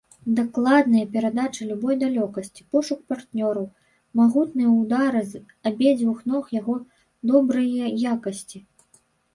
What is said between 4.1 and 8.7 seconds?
магутныя ўдары з абедзвюх ног яго добрыя якасці.